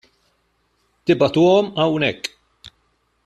[1.09, 2.35] Tibagħtuhom hemmhekk.